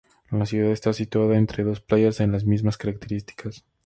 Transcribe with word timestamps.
La 0.31 0.47
ciudad 0.47 0.71
está 0.71 0.93
situada 0.93 1.37
entre 1.37 1.63
dos 1.63 1.79
playas 1.79 2.17
de 2.17 2.25
las 2.25 2.43
mismas 2.43 2.75
características. 2.75 3.63